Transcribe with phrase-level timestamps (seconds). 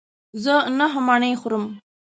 [0.43, 1.63] زه نهه مڼې خورم.